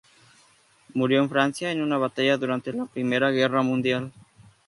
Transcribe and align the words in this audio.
Murió 0.95 1.21
en 1.21 1.29
Francia, 1.29 1.71
en 1.71 1.79
una 1.79 1.95
batalla 1.99 2.35
durante 2.35 2.73
la 2.73 2.87
Primera 2.87 3.29
Guerra 3.29 3.61
Mundial. 3.61 4.11